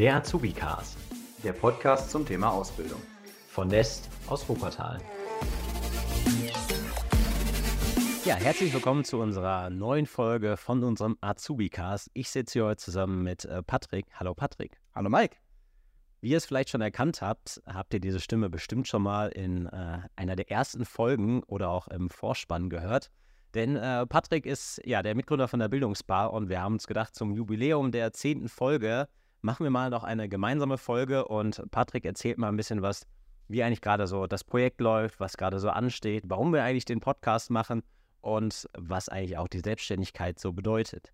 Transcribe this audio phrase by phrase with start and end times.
[0.00, 0.96] Der Azubi-Cast.
[1.44, 3.02] Der Podcast zum Thema Ausbildung.
[3.48, 4.98] Von Nest aus Wuppertal.
[8.24, 12.08] Ja, herzlich willkommen zu unserer neuen Folge von unserem Azubi-Cast.
[12.14, 14.06] Ich sitze hier heute zusammen mit äh, Patrick.
[14.14, 14.80] Hallo Patrick.
[14.94, 15.36] Hallo Mike.
[16.22, 19.66] Wie ihr es vielleicht schon erkannt habt, habt ihr diese Stimme bestimmt schon mal in
[19.66, 23.10] äh, einer der ersten Folgen oder auch im Vorspann gehört.
[23.52, 27.14] Denn äh, Patrick ist ja der Mitgründer von der Bildungsbar und wir haben uns gedacht,
[27.14, 29.06] zum Jubiläum der zehnten Folge
[29.42, 33.06] machen wir mal noch eine gemeinsame Folge und Patrick erzählt mal ein bisschen was,
[33.48, 37.00] wie eigentlich gerade so das Projekt läuft, was gerade so ansteht, warum wir eigentlich den
[37.00, 37.82] Podcast machen
[38.20, 41.12] und was eigentlich auch die Selbstständigkeit so bedeutet.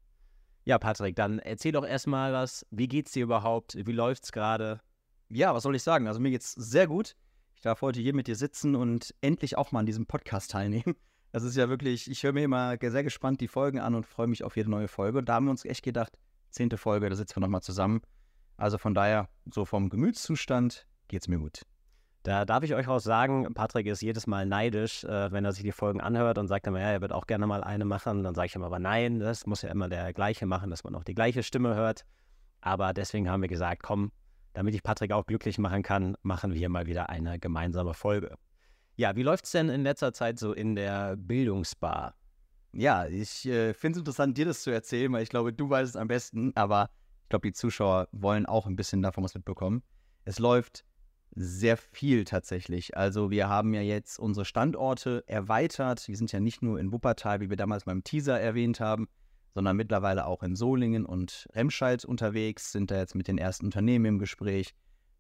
[0.65, 2.67] Ja, Patrick, dann erzähl doch erstmal was.
[2.71, 3.77] Wie geht's dir überhaupt?
[3.77, 4.81] Wie läuft's gerade?
[5.29, 6.09] Ja, was soll ich sagen?
[6.09, 7.15] Also mir geht's sehr gut.
[7.55, 10.97] Ich darf heute hier mit dir sitzen und endlich auch mal an diesem Podcast teilnehmen.
[11.33, 14.27] Das ist ja wirklich, ich höre mir immer sehr gespannt die Folgen an und freue
[14.27, 15.19] mich auf jede neue Folge.
[15.19, 16.19] Und da haben wir uns echt gedacht,
[16.51, 18.01] zehnte Folge, da sitzen wir nochmal zusammen.
[18.57, 21.63] Also von daher, so vom Gemütszustand geht's mir gut.
[22.23, 25.63] Da darf ich euch auch sagen, Patrick ist jedes Mal neidisch, äh, wenn er sich
[25.63, 28.25] die Folgen anhört und sagt immer, ja, er wird auch gerne mal eine machen.
[28.25, 30.97] Dann sage ich ihm aber, nein, das muss ja immer der gleiche machen, dass man
[30.97, 32.05] auch die gleiche Stimme hört.
[32.61, 34.11] Aber deswegen haben wir gesagt, komm,
[34.55, 38.35] damit ich Patrick auch glücklich machen kann, machen wir mal wieder eine gemeinsame Folge.
[38.97, 42.15] Ja, wie läuft es denn in letzter Zeit so in der Bildungsbar?
[42.73, 45.91] Ja, ich äh, finde es interessant, dir das zu erzählen, weil ich glaube, du weißt
[45.91, 46.91] es am besten, aber
[47.27, 49.83] ich glaube, die Zuschauer wollen auch ein bisschen davon was mitbekommen.
[50.25, 50.85] Es läuft
[51.35, 52.97] sehr viel tatsächlich.
[52.97, 56.07] Also wir haben ja jetzt unsere Standorte erweitert.
[56.07, 59.09] Wir sind ja nicht nur in Wuppertal, wie wir damals beim Teaser erwähnt haben,
[59.55, 64.05] sondern mittlerweile auch in Solingen und Remscheid unterwegs, sind da jetzt mit den ersten Unternehmen
[64.05, 64.73] im Gespräch,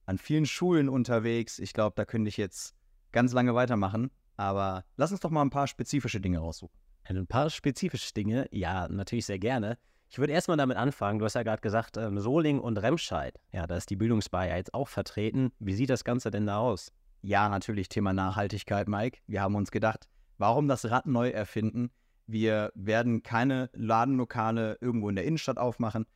[0.05, 1.59] an vielen Schulen unterwegs.
[1.59, 2.77] Ich glaube, da könnte ich jetzt
[3.11, 6.79] ganz lange weitermachen, aber lass uns doch mal ein paar spezifische Dinge raussuchen.
[7.03, 9.77] Ein paar spezifische Dinge, ja, natürlich sehr gerne.
[10.09, 13.39] Ich würde erstmal damit anfangen, du hast ja gerade gesagt, ähm, Solingen und Remscheid.
[13.53, 15.53] Ja, da ist die Bildungsbar ja jetzt auch vertreten.
[15.59, 16.93] Wie sieht das Ganze denn da aus?
[17.23, 19.19] Ja, natürlich Thema Nachhaltigkeit, Mike.
[19.27, 20.09] Wir haben uns gedacht,
[20.39, 21.91] warum das Rad neu erfinden?
[22.27, 26.07] Wir werden keine Ladenlokale irgendwo in der Innenstadt aufmachen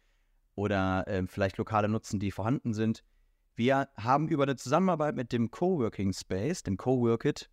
[0.55, 3.03] oder äh, vielleicht Lokale nutzen, die vorhanden sind.
[3.57, 7.51] Wir haben über eine Zusammenarbeit mit dem Coworking Space, dem Coworkit,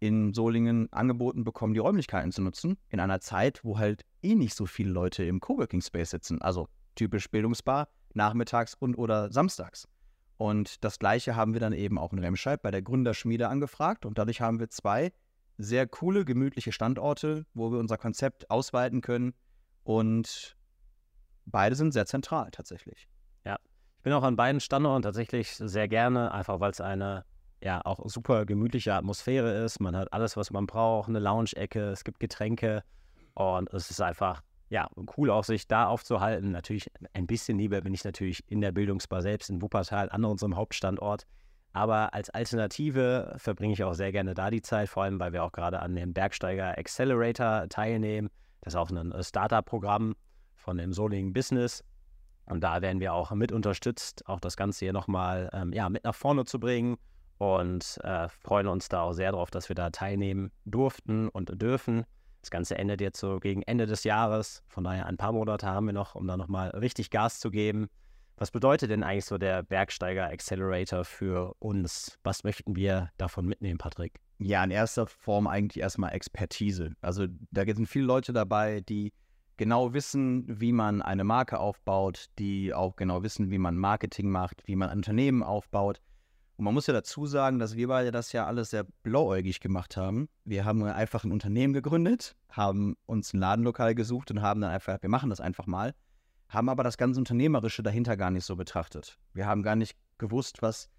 [0.00, 4.54] in Solingen angeboten bekommen, die Räumlichkeiten zu nutzen, in einer Zeit, wo halt eh nicht
[4.54, 6.40] so viele Leute im Coworking Space sitzen.
[6.42, 9.86] Also typisch Bildungsbar, nachmittags und oder samstags.
[10.38, 14.16] Und das gleiche haben wir dann eben auch in Remscheid bei der Gründerschmiede angefragt und
[14.16, 15.12] dadurch haben wir zwei
[15.58, 19.34] sehr coole, gemütliche Standorte, wo wir unser Konzept ausweiten können.
[19.84, 20.56] Und
[21.44, 23.06] beide sind sehr zentral tatsächlich.
[23.44, 23.58] Ja,
[23.98, 27.26] ich bin auch an beiden Standorten tatsächlich sehr gerne, einfach weil es eine
[27.62, 29.80] ja auch super gemütliche Atmosphäre ist.
[29.80, 32.82] Man hat alles, was man braucht, eine Lounge-Ecke, es gibt Getränke
[33.34, 36.52] und es ist einfach ja cool auch sich da aufzuhalten.
[36.52, 40.56] Natürlich ein bisschen lieber bin ich natürlich in der Bildungsbar selbst in Wuppertal an unserem
[40.56, 41.26] Hauptstandort.
[41.72, 45.44] Aber als Alternative verbringe ich auch sehr gerne da die Zeit, vor allem weil wir
[45.44, 48.28] auch gerade an dem Bergsteiger Accelerator teilnehmen.
[48.60, 50.16] Das ist auch ein äh, Startup-Programm
[50.56, 51.84] von dem Solingen Business.
[52.46, 56.02] Und da werden wir auch mit unterstützt, auch das Ganze hier nochmal ähm, ja, mit
[56.02, 56.96] nach vorne zu bringen.
[57.40, 62.04] Und äh, freuen uns da auch sehr drauf, dass wir da teilnehmen durften und dürfen.
[62.42, 64.62] Das Ganze endet jetzt so gegen Ende des Jahres.
[64.68, 67.88] Von daher ein paar Monate haben wir noch, um da nochmal richtig Gas zu geben.
[68.36, 72.18] Was bedeutet denn eigentlich so der Bergsteiger Accelerator für uns?
[72.24, 74.20] Was möchten wir davon mitnehmen, Patrick?
[74.38, 76.92] Ja, in erster Form eigentlich erstmal Expertise.
[77.00, 79.14] Also da sind viele Leute dabei, die
[79.56, 84.60] genau wissen, wie man eine Marke aufbaut, die auch genau wissen, wie man Marketing macht,
[84.66, 86.02] wie man ein Unternehmen aufbaut.
[86.60, 89.96] Und man muss ja dazu sagen, dass wir beide das ja alles sehr blauäugig gemacht
[89.96, 90.28] haben.
[90.44, 95.00] Wir haben einfach ein Unternehmen gegründet, haben uns ein Ladenlokal gesucht und haben dann einfach,
[95.00, 95.94] wir machen das einfach mal
[96.50, 99.18] haben aber das ganze Unternehmerische dahinter gar nicht so betrachtet.
[99.32, 100.90] Wir haben gar nicht gewusst, was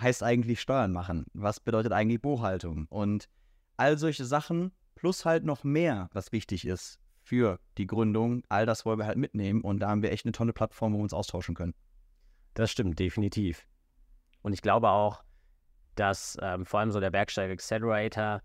[0.00, 3.28] heißt eigentlich Steuern machen, was bedeutet eigentlich Buchhaltung und
[3.76, 8.42] all solche Sachen plus halt noch mehr, was wichtig ist für die Gründung.
[8.50, 10.98] All das wollen wir halt mitnehmen und da haben wir echt eine tolle Plattform, wo
[10.98, 11.74] wir uns austauschen können.
[12.52, 13.66] Das stimmt, definitiv.
[14.42, 15.22] Und ich glaube auch,
[15.94, 18.40] dass ähm, vor allem so der Bergsteiger Accelerator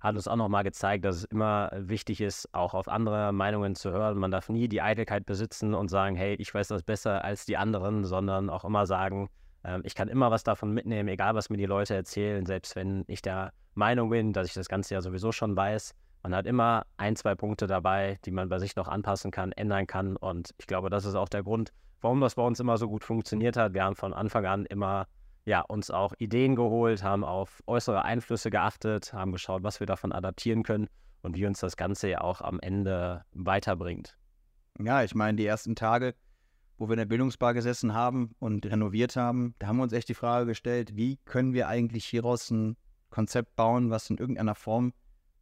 [0.00, 3.90] hat uns auch nochmal gezeigt, dass es immer wichtig ist, auch auf andere Meinungen zu
[3.90, 4.18] hören.
[4.18, 7.58] Man darf nie die Eitelkeit besitzen und sagen, hey, ich weiß das besser als die
[7.58, 9.28] anderen, sondern auch immer sagen,
[9.62, 13.04] äh, ich kann immer was davon mitnehmen, egal was mir die Leute erzählen, selbst wenn
[13.08, 15.94] ich der Meinung bin, dass ich das Ganze ja sowieso schon weiß.
[16.22, 19.86] Man hat immer ein, zwei Punkte dabei, die man bei sich noch anpassen kann, ändern
[19.86, 20.16] kann.
[20.16, 23.04] Und ich glaube, das ist auch der Grund, warum das bei uns immer so gut
[23.04, 23.74] funktioniert hat.
[23.74, 25.06] Wir haben von Anfang an immer
[25.44, 30.12] ja, uns auch Ideen geholt, haben auf äußere Einflüsse geachtet, haben geschaut, was wir davon
[30.12, 30.88] adaptieren können
[31.22, 34.16] und wie uns das Ganze ja auch am Ende weiterbringt.
[34.78, 36.14] Ja, ich meine, die ersten Tage,
[36.78, 40.08] wo wir in der Bildungsbar gesessen haben und renoviert haben, da haben wir uns echt
[40.08, 42.76] die Frage gestellt, wie können wir eigentlich hieraus ein
[43.10, 44.92] Konzept bauen, was in irgendeiner Form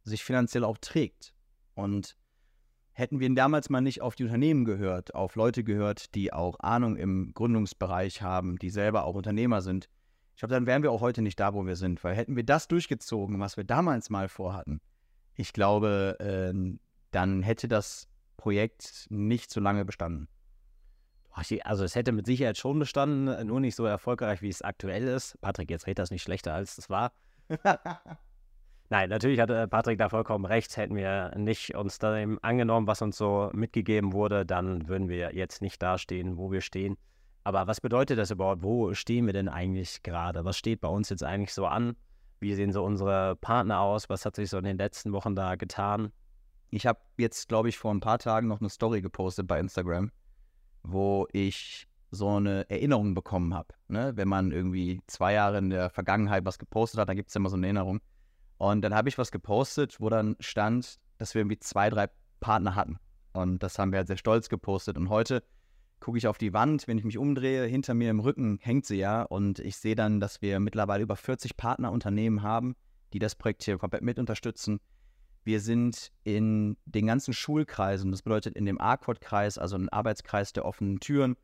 [0.03, 1.33] sich finanziell auch trägt.
[1.75, 2.17] Und
[2.99, 6.97] hätten wir damals mal nicht auf die Unternehmen gehört, auf Leute gehört, die auch Ahnung
[6.97, 9.89] im Gründungsbereich haben, die selber auch Unternehmer sind,
[10.39, 12.01] ich glaube, dann wären wir auch heute nicht da, wo wir sind.
[12.01, 14.79] Weil hätten wir das durchgezogen, was wir damals mal vorhatten,
[15.35, 16.77] ich glaube, äh,
[17.11, 18.07] dann hätte das
[18.37, 20.29] Projekt nicht so lange bestanden.
[21.63, 25.37] Also es hätte mit Sicherheit schon bestanden, nur nicht so erfolgreich, wie es aktuell ist.
[25.41, 27.11] Patrick, jetzt redet das nicht schlechter, als es war.
[28.91, 30.75] Nein, natürlich hatte Patrick da vollkommen recht.
[30.75, 35.61] Hätten wir nicht uns dem angenommen, was uns so mitgegeben wurde, dann würden wir jetzt
[35.61, 36.97] nicht dastehen, wo wir stehen.
[37.43, 38.63] Aber was bedeutet das überhaupt?
[38.63, 40.43] Wo stehen wir denn eigentlich gerade?
[40.43, 41.95] Was steht bei uns jetzt eigentlich so an?
[42.39, 44.09] Wie sehen so unsere Partner aus?
[44.09, 46.11] Was hat sich so in den letzten Wochen da getan?
[46.71, 50.11] Ich habe jetzt, glaube ich, vor ein paar Tagen noch eine Story gepostet bei Instagram,
[50.83, 53.75] wo ich so eine Erinnerung bekommen habe.
[53.87, 54.13] Ne?
[54.15, 57.49] Wenn man irgendwie zwei Jahre in der Vergangenheit was gepostet hat, dann gibt es immer
[57.49, 57.99] so eine Erinnerung.
[58.59, 62.09] Und dann habe ich was gepostet, wo dann stand, dass wir irgendwie zwei, drei
[62.41, 62.99] Partner hatten.
[63.31, 64.97] Und das haben wir halt sehr stolz gepostet.
[64.97, 65.43] Und heute
[66.01, 68.97] gucke ich auf die Wand, wenn ich mich umdrehe, hinter mir im Rücken hängt sie
[68.97, 69.21] ja.
[69.23, 72.75] Und ich sehe dann, dass wir mittlerweile über 40 Partnerunternehmen haben,
[73.13, 74.81] die das Projekt hier komplett mit unterstützen.
[75.45, 80.65] Wir sind in den ganzen Schulkreisen, das bedeutet in dem ARCOT-Kreis, also ein Arbeitskreis der
[80.65, 81.37] offenen Türen,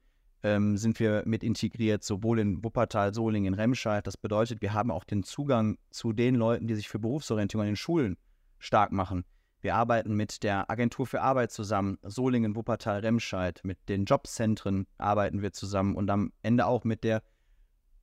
[0.45, 4.05] ähm, sind wir mit integriert, sowohl in Wuppertal, Solingen, Remscheid.
[4.05, 7.71] Das bedeutet, wir haben auch den Zugang zu den Leuten, die sich für Berufsorientierung an
[7.71, 8.15] den Schulen
[8.59, 9.25] stark machen.
[9.61, 15.41] Wir arbeiten mit der Agentur für Arbeit zusammen, Solingen, Wuppertal, Remscheid, mit den Jobzentren arbeiten
[15.41, 17.23] wir zusammen und am Ende auch mit der,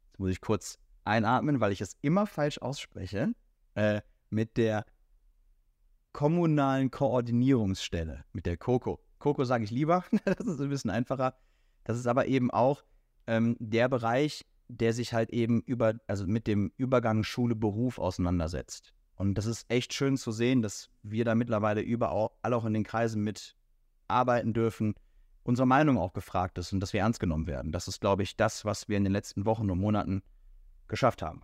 [0.08, 3.34] jetzt muss ich kurz einatmen, weil ich es immer falsch ausspreche,
[3.74, 4.00] äh,
[4.30, 4.84] mit der
[6.12, 8.98] kommunalen Koordinierungsstelle, mit der COCO.
[9.20, 11.36] COCO sage ich lieber, das ist ein bisschen einfacher.
[11.84, 12.84] Das ist aber eben auch
[13.26, 18.92] ähm, der Bereich, der sich halt eben über, also mit dem Übergang Schule-Beruf auseinandersetzt.
[19.16, 22.84] Und das ist echt schön zu sehen, dass wir da mittlerweile überall auch in den
[22.84, 23.56] Kreisen mit
[24.08, 24.94] arbeiten dürfen,
[25.44, 27.72] unsere Meinung auch gefragt ist und dass wir ernst genommen werden.
[27.72, 30.22] Das ist, glaube ich, das, was wir in den letzten Wochen und Monaten
[30.88, 31.42] geschafft haben.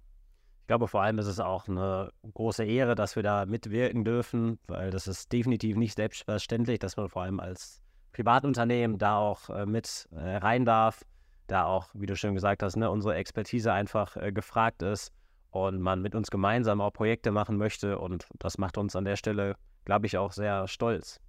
[0.63, 4.59] Ich glaube, vor allem ist es auch eine große Ehre, dass wir da mitwirken dürfen,
[4.67, 7.81] weil das ist definitiv nicht selbstverständlich, dass man vor allem als
[8.13, 11.05] Privatunternehmen da auch äh, mit äh, rein darf,
[11.47, 15.13] da auch, wie du schon gesagt hast, ne, unsere Expertise einfach äh, gefragt ist
[15.51, 19.17] und man mit uns gemeinsam auch Projekte machen möchte und das macht uns an der
[19.17, 21.21] Stelle, glaube ich, auch sehr stolz.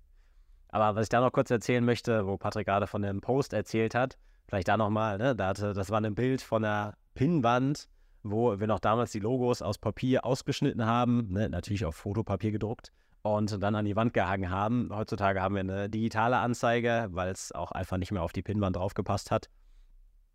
[0.69, 3.95] Aber was ich da noch kurz erzählen möchte, wo Patrick gerade von dem Post erzählt
[3.95, 4.17] hat,
[4.47, 7.87] vielleicht da nochmal, ne, da hatte, das war ein Bild von einer Pinnwand,
[8.23, 12.91] wo wir noch damals die Logos aus Papier ausgeschnitten haben, ne, natürlich auf Fotopapier gedruckt
[13.21, 14.89] und dann an die Wand gehangen haben.
[14.93, 18.75] Heutzutage haben wir eine digitale Anzeige, weil es auch einfach nicht mehr auf die Pinnwand
[18.75, 19.49] draufgepasst hat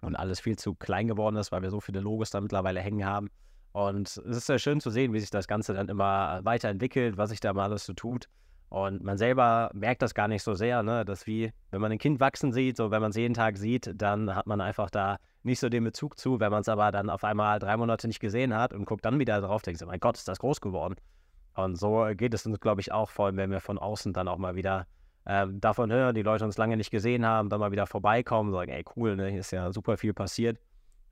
[0.03, 3.05] und alles viel zu klein geworden ist, weil wir so viele Logos da mittlerweile hängen
[3.05, 3.31] haben.
[3.73, 7.31] Und es ist sehr schön zu sehen, wie sich das Ganze dann immer weiterentwickelt, was
[7.31, 8.29] sich da mal alles so tut.
[8.69, 11.05] Und man selber merkt das gar nicht so sehr, ne?
[11.05, 13.91] dass wie, wenn man ein Kind wachsen sieht, so wenn man es jeden Tag sieht,
[13.95, 16.41] dann hat man einfach da nicht so den Bezug zu.
[16.41, 19.19] Wenn man es aber dann auf einmal drei Monate nicht gesehen hat und guckt dann
[19.19, 20.97] wieder drauf, denkt sich, mein Gott, ist das groß geworden.
[21.55, 24.29] Und so geht es uns, glaube ich, auch, vor allem wenn wir von außen dann
[24.29, 24.87] auch mal wieder
[25.27, 28.71] ähm, davon hören, die Leute uns lange nicht gesehen haben, dann mal wieder vorbeikommen, sagen,
[28.71, 30.59] ey, cool, ne, hier ist ja super viel passiert.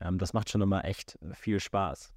[0.01, 2.13] Ähm, das macht schon immer echt viel Spaß.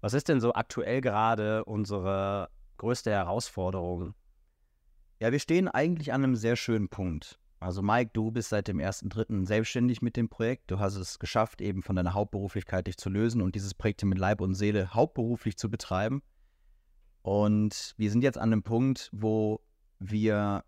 [0.00, 4.14] Was ist denn so aktuell gerade unsere größte Herausforderung?
[5.20, 7.40] Ja, wir stehen eigentlich an einem sehr schönen Punkt.
[7.60, 9.44] Also Mike, du bist seit dem 1.3.
[9.44, 10.70] selbstständig mit dem Projekt.
[10.70, 14.18] Du hast es geschafft, eben von deiner Hauptberuflichkeit dich zu lösen und dieses Projekt mit
[14.18, 16.22] Leib und Seele hauptberuflich zu betreiben.
[17.28, 19.60] Und wir sind jetzt an einem Punkt, wo
[19.98, 20.64] wir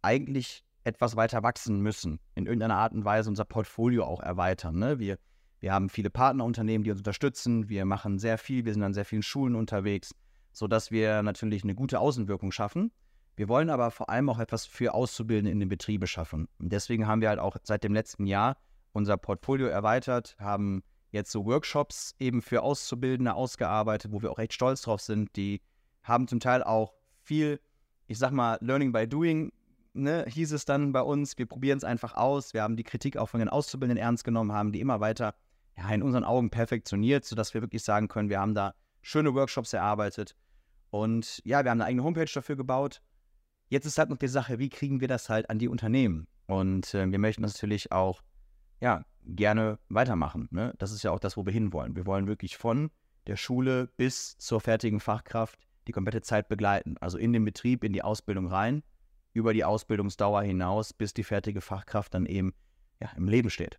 [0.00, 4.78] eigentlich etwas weiter wachsen müssen, in irgendeiner Art und Weise unser Portfolio auch erweitern.
[4.78, 4.98] Ne?
[4.98, 5.18] Wir,
[5.60, 9.04] wir haben viele Partnerunternehmen, die uns unterstützen, wir machen sehr viel, wir sind an sehr
[9.04, 10.14] vielen Schulen unterwegs,
[10.54, 12.90] sodass wir natürlich eine gute Außenwirkung schaffen.
[13.36, 16.48] Wir wollen aber vor allem auch etwas für Auszubildende in den Betrieben schaffen.
[16.58, 18.56] Und deswegen haben wir halt auch seit dem letzten Jahr
[18.92, 24.54] unser Portfolio erweitert, haben jetzt so Workshops eben für Auszubildende ausgearbeitet, wo wir auch echt
[24.54, 25.60] stolz drauf sind, die
[26.02, 27.60] haben zum Teil auch viel,
[28.06, 29.52] ich sag mal, Learning by Doing,
[29.94, 31.38] ne, hieß es dann bei uns.
[31.38, 32.54] Wir probieren es einfach aus.
[32.54, 35.34] Wir haben die Kritik auch von den Auszubildenden ernst genommen, haben die immer weiter
[35.76, 39.72] ja, in unseren Augen perfektioniert, sodass wir wirklich sagen können, wir haben da schöne Workshops
[39.72, 40.36] erarbeitet.
[40.90, 43.00] Und ja, wir haben eine eigene Homepage dafür gebaut.
[43.68, 46.26] Jetzt ist halt noch die Sache, wie kriegen wir das halt an die Unternehmen?
[46.46, 48.22] Und äh, wir möchten das natürlich auch
[48.80, 50.48] ja, gerne weitermachen.
[50.50, 50.74] Ne?
[50.78, 51.96] Das ist ja auch das, wo wir hinwollen.
[51.96, 52.90] Wir wollen wirklich von
[53.26, 56.96] der Schule bis zur fertigen Fachkraft die komplette Zeit begleiten.
[57.00, 58.82] Also in den Betrieb, in die Ausbildung rein,
[59.32, 62.54] über die Ausbildungsdauer hinaus, bis die fertige Fachkraft dann eben
[63.00, 63.78] ja, im Leben steht.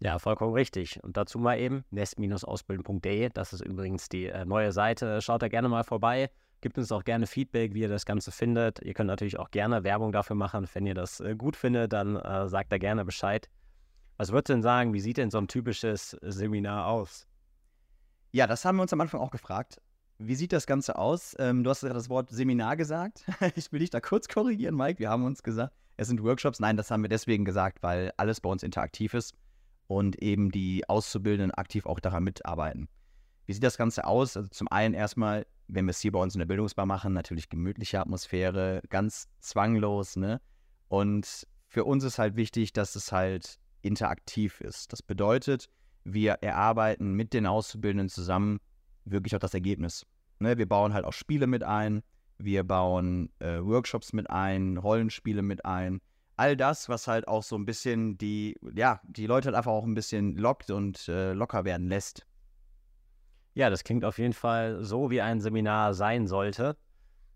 [0.00, 1.02] Ja, vollkommen richtig.
[1.02, 3.30] Und dazu mal eben nest-ausbilden.de.
[3.32, 5.22] Das ist übrigens die äh, neue Seite.
[5.22, 6.30] Schaut da gerne mal vorbei.
[6.60, 8.80] Gebt uns auch gerne Feedback, wie ihr das Ganze findet.
[8.80, 10.66] Ihr könnt natürlich auch gerne Werbung dafür machen.
[10.72, 13.48] Wenn ihr das äh, gut findet, dann äh, sagt da gerne Bescheid.
[14.16, 17.26] Was würdest du denn sagen, wie sieht denn so ein typisches Seminar aus?
[18.32, 19.80] Ja, das haben wir uns am Anfang auch gefragt.
[20.26, 21.36] Wie sieht das Ganze aus?
[21.38, 23.24] Ähm, du hast ja das Wort Seminar gesagt.
[23.56, 24.98] ich will dich da kurz korrigieren, Mike.
[24.98, 26.60] Wir haben uns gesagt, es sind Workshops.
[26.60, 29.34] Nein, das haben wir deswegen gesagt, weil alles bei uns interaktiv ist
[29.86, 32.88] und eben die Auszubildenden aktiv auch daran mitarbeiten.
[33.44, 34.34] Wie sieht das Ganze aus?
[34.34, 37.50] Also zum einen erstmal, wenn wir es hier bei uns in der Bildungsbar machen, natürlich
[37.50, 40.40] gemütliche Atmosphäre, ganz zwanglos, ne?
[40.88, 44.90] Und für uns ist halt wichtig, dass es halt interaktiv ist.
[44.90, 45.68] Das bedeutet,
[46.04, 48.58] wir erarbeiten mit den Auszubildenden zusammen
[49.04, 50.06] wirklich auch das Ergebnis.
[50.44, 50.58] Ne?
[50.58, 52.02] Wir bauen halt auch Spiele mit ein,
[52.38, 56.00] wir bauen äh, Workshops mit ein, Rollenspiele mit ein.
[56.36, 59.84] All das, was halt auch so ein bisschen die, ja, die Leute halt einfach auch
[59.84, 62.26] ein bisschen lockt und äh, locker werden lässt.
[63.54, 66.76] Ja, das klingt auf jeden Fall so, wie ein Seminar sein sollte.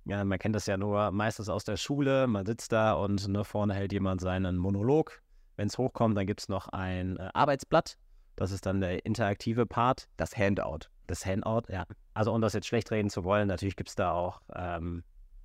[0.05, 2.27] Ja, man kennt das ja nur meistens aus der Schule.
[2.27, 5.23] Man sitzt da und ne, vorne hält jemand seinen Monolog.
[5.57, 7.99] Wenn es hochkommt, dann gibt es noch ein äh, Arbeitsblatt.
[8.35, 10.09] Das ist dann der interaktive Part.
[10.17, 10.89] Das Handout.
[11.09, 11.85] Das Handout, ja.
[12.15, 15.03] Also, um das jetzt schlecht reden zu wollen, natürlich gibt es da auch ähm,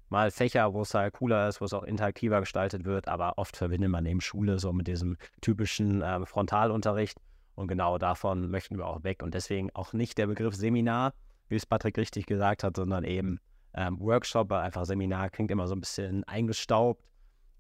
[0.10, 3.08] mal Fächer, wo es halt cooler ist, wo es auch interaktiver gestaltet wird.
[3.08, 7.18] Aber oft verbindet man eben Schule so mit diesem typischen ähm, Frontalunterricht.
[7.56, 9.24] Und genau davon möchten wir auch weg.
[9.24, 11.14] Und deswegen auch nicht der Begriff Seminar,
[11.48, 13.40] wie es Patrick richtig gesagt hat, sondern eben
[13.74, 17.02] ähm, Workshop, weil einfach Seminar klingt immer so ein bisschen eingestaubt.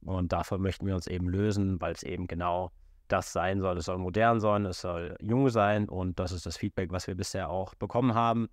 [0.02, 2.72] Und davon möchten wir uns eben lösen, weil es eben genau
[3.14, 3.78] das sein soll.
[3.78, 7.16] Es soll modern sein, es soll jung sein und das ist das Feedback, was wir
[7.16, 8.50] bisher auch bekommen haben.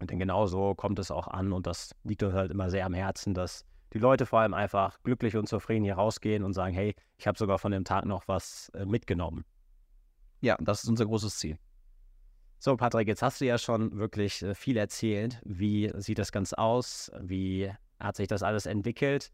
[0.00, 2.84] Und denn genau so kommt es auch an und das liegt uns halt immer sehr
[2.84, 6.74] am Herzen, dass die Leute vor allem einfach glücklich und zufrieden hier rausgehen und sagen,
[6.74, 9.44] hey, ich habe sogar von dem Tag noch was äh, mitgenommen.
[10.40, 11.56] Ja, das ist unser großes Ziel.
[12.58, 15.40] So, Patrick, jetzt hast du ja schon wirklich äh, viel erzählt.
[15.44, 17.12] Wie sieht das Ganze aus?
[17.20, 19.30] Wie hat sich das alles entwickelt?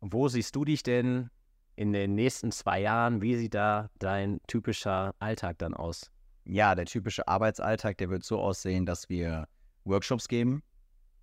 [0.00, 1.30] Wo siehst du dich denn
[1.76, 3.22] in den nächsten zwei Jahren?
[3.22, 6.10] Wie sieht da dein typischer Alltag dann aus?
[6.44, 9.46] Ja, der typische Arbeitsalltag, der wird so aussehen, dass wir
[9.84, 10.62] Workshops geben,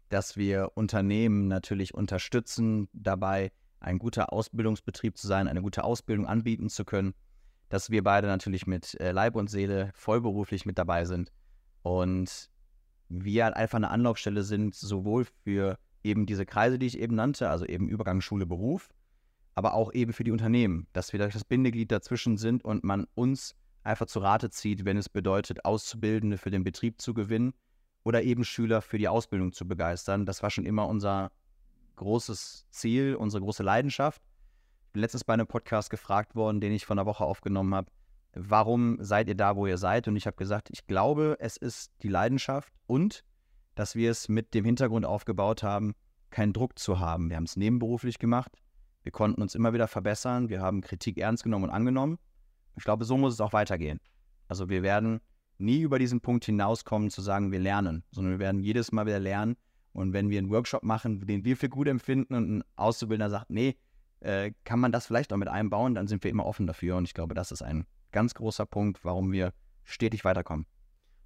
[0.09, 6.69] dass wir Unternehmen natürlich unterstützen, dabei ein guter Ausbildungsbetrieb zu sein, eine gute Ausbildung anbieten
[6.69, 7.13] zu können
[7.69, 11.31] dass wir beide natürlich mit äh, Leib und Seele vollberuflich mit dabei sind
[11.83, 12.49] und
[13.07, 17.49] wir halt einfach eine Anlaufstelle sind, sowohl für eben diese Kreise, die ich eben nannte,
[17.49, 18.89] also eben Übergang Schule, Beruf,
[19.59, 23.55] aber auch eben für die Unternehmen, dass wir das Bindeglied dazwischen sind und man uns
[23.83, 27.53] einfach zu Rate zieht, wenn es bedeutet, Auszubildende für den Betrieb zu gewinnen
[28.03, 30.25] oder eben Schüler für die Ausbildung zu begeistern.
[30.25, 31.31] Das war schon immer unser
[31.97, 34.21] großes Ziel, unsere große Leidenschaft
[34.91, 37.91] bin letztens bei einem Podcast gefragt worden, den ich vor einer Woche aufgenommen habe,
[38.33, 40.07] warum seid ihr da, wo ihr seid?
[40.07, 43.23] Und ich habe gesagt, ich glaube, es ist die Leidenschaft und
[43.75, 45.93] dass wir es mit dem Hintergrund aufgebaut haben,
[46.31, 47.29] keinen Druck zu haben.
[47.29, 48.57] Wir haben es nebenberuflich gemacht.
[49.09, 50.49] Wir konnten uns immer wieder verbessern.
[50.49, 52.19] Wir haben Kritik ernst genommen und angenommen.
[52.77, 53.99] Ich glaube, so muss es auch weitergehen.
[54.47, 55.19] Also wir werden
[55.57, 59.19] nie über diesen Punkt hinauskommen zu sagen, wir lernen, sondern wir werden jedes Mal wieder
[59.19, 59.55] lernen.
[59.93, 63.49] Und wenn wir einen Workshop machen, den wir für gut empfinden und ein Auszubildender sagt,
[63.49, 63.77] nee,
[64.19, 66.95] äh, kann man das vielleicht auch mit einbauen, dann sind wir immer offen dafür.
[66.95, 69.53] Und ich glaube, das ist ein ganz großer Punkt, warum wir
[69.85, 70.67] stetig weiterkommen.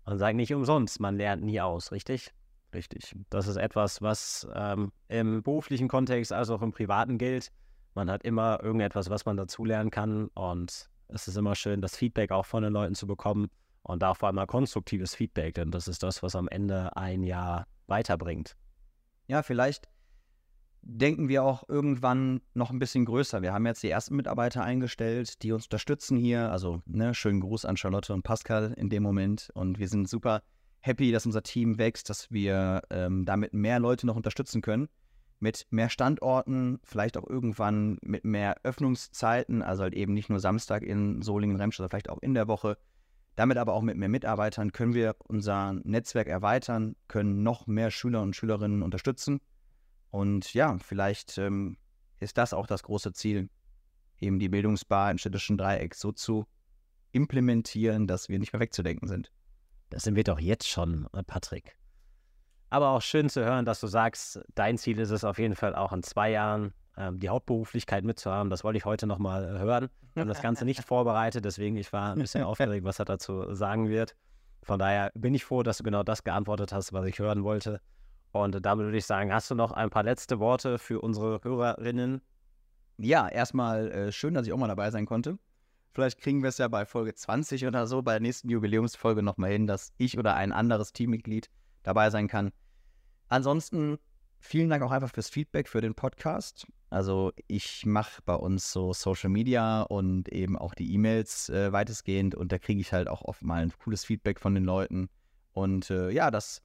[0.06, 2.32] Man sagt nicht umsonst, man lernt nie aus, richtig?
[2.74, 3.13] Richtig.
[3.30, 7.52] Das ist etwas, was ähm, im beruflichen Kontext als auch im privaten gilt.
[7.95, 10.27] Man hat immer irgendetwas, was man dazulernen kann.
[10.33, 13.50] Und es ist immer schön, das Feedback auch von den Leuten zu bekommen.
[13.83, 17.21] Und da vor allem mal konstruktives Feedback, denn das ist das, was am Ende ein
[17.21, 18.55] Jahr weiterbringt.
[19.27, 19.89] Ja, vielleicht
[20.81, 23.41] denken wir auch irgendwann noch ein bisschen größer.
[23.41, 26.51] Wir haben jetzt die ersten Mitarbeiter eingestellt, die uns unterstützen hier.
[26.51, 29.50] Also ne, schönen Gruß an Charlotte und Pascal in dem Moment.
[29.53, 30.43] Und wir sind super
[30.81, 34.89] happy, dass unser Team wächst, dass wir ähm, damit mehr Leute noch unterstützen können.
[35.43, 40.83] Mit mehr Standorten, vielleicht auch irgendwann mit mehr Öffnungszeiten, also halt eben nicht nur Samstag
[40.83, 42.77] in Solingen, Remscheid, sondern vielleicht auch in der Woche.
[43.35, 48.21] Damit aber auch mit mehr Mitarbeitern können wir unser Netzwerk erweitern, können noch mehr Schüler
[48.21, 49.41] und Schülerinnen unterstützen
[50.13, 51.75] und ja, vielleicht ähm,
[52.19, 53.50] ist das auch das große Ziel,
[54.19, 56.45] eben die Bildungsbar im städtischen Dreieck so zu
[57.13, 59.31] implementieren, dass wir nicht mehr wegzudenken sind.
[59.89, 61.75] Das sind wir doch jetzt schon, äh, Patrick.
[62.74, 65.75] Aber auch schön zu hören, dass du sagst, dein Ziel ist es auf jeden Fall
[65.75, 68.50] auch in zwei Jahren ähm, die Hauptberuflichkeit mitzuhaben.
[68.50, 69.89] Das wollte ich heute nochmal äh, hören.
[70.15, 73.53] Wir haben das Ganze nicht vorbereitet, deswegen ich war ein bisschen aufgeregt, was er dazu
[73.53, 74.15] sagen wird.
[74.63, 77.80] Von daher bin ich froh, dass du genau das geantwortet hast, was ich hören wollte.
[78.32, 82.22] Und damit würde ich sagen, hast du noch ein paar letzte Worte für unsere Hörerinnen?
[82.98, 85.38] Ja, erstmal äh, schön, dass ich auch mal dabei sein konnte.
[85.92, 89.51] Vielleicht kriegen wir es ja bei Folge 20 oder so, bei der nächsten Jubiläumsfolge nochmal
[89.51, 91.51] hin, dass ich oder ein anderes Teammitglied
[91.84, 92.51] dabei sein kann.
[93.30, 93.98] Ansonsten
[94.39, 96.68] vielen Dank auch einfach fürs Feedback für den Podcast.
[96.89, 102.36] Also ich mache bei uns so Social Media und eben auch die E-Mails äh, weitestgehend
[102.36, 105.10] und da kriege ich halt auch oft mal ein cooles Feedback von den Leuten.
[105.53, 106.62] Und äh, ja, das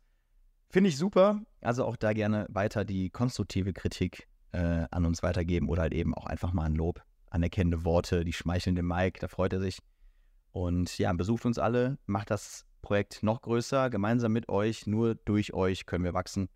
[0.70, 1.40] finde ich super.
[1.60, 6.14] Also auch da gerne weiter die konstruktive Kritik äh, an uns weitergeben oder halt eben
[6.14, 9.78] auch einfach mal ein Lob, anerkennende Worte, die schmeicheln dem Mike, da freut er sich.
[10.52, 15.52] Und ja, besucht uns alle, macht das Projekt noch größer, gemeinsam mit euch, nur durch
[15.52, 16.48] euch können wir wachsen.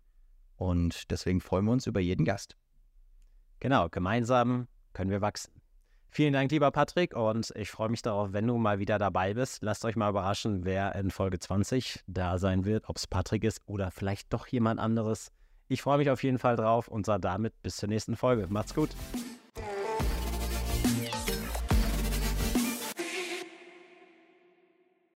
[0.55, 2.57] Und deswegen freuen wir uns über jeden Gast.
[3.59, 5.53] Genau, gemeinsam können wir wachsen.
[6.09, 9.61] Vielen Dank, lieber Patrick, und ich freue mich darauf, wenn du mal wieder dabei bist.
[9.61, 13.61] Lasst euch mal überraschen, wer in Folge 20 da sein wird, ob es Patrick ist
[13.67, 15.31] oder vielleicht doch jemand anderes.
[15.67, 18.47] Ich freue mich auf jeden Fall drauf und sage damit bis zur nächsten Folge.
[18.49, 18.89] Macht's gut.